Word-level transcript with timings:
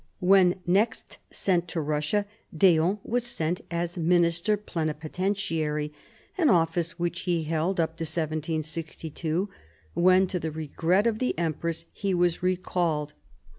When 0.19 0.59
next 0.65 1.19
sent 1.29 1.67
to 1.67 1.79
Russia, 1.79 2.25
d'Eon 2.57 2.97
was 3.03 3.23
sent 3.23 3.61
as 3.69 3.99
minister 3.99 4.57
plenipotentiary, 4.57 5.93
an 6.39 6.49
office 6.49 6.97
which 6.97 7.19
he 7.29 7.43
held 7.43 7.79
up 7.79 7.97
to 7.97 8.01
1762 8.03 9.47
when 9.93 10.25
to 10.25 10.39
the 10.39 10.49
regret 10.49 11.05
of 11.05 11.19
the 11.19 11.37
Empress 11.37 11.85
he 11.91 12.15
was 12.15 12.41
recalled. 12.41 13.13